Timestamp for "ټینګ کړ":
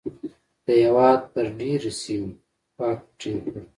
3.19-3.61